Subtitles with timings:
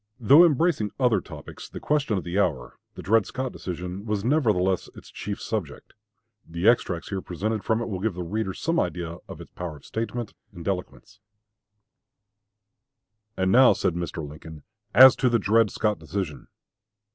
[0.19, 4.89] Though embracing other topics, the question of the hour, the Dred Scott decision, was nevertheless
[4.95, 5.93] its chief subject.
[6.43, 9.75] The extracts here presented from it will give the reader some idea of its power
[9.77, 11.19] of statement and eloquence:
[13.37, 14.27] And now [said Mr.
[14.27, 16.47] Lincoln] as to the Dred Scott decision.